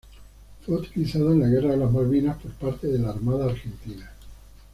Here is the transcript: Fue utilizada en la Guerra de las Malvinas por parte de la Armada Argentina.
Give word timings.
Fue 0.65 0.77
utilizada 0.77 1.29
en 1.29 1.41
la 1.41 1.47
Guerra 1.47 1.69
de 1.73 1.77
las 1.77 1.91
Malvinas 1.91 2.35
por 2.41 2.51
parte 2.53 2.87
de 2.87 2.97
la 2.97 3.09
Armada 3.11 3.45
Argentina. 3.51 4.09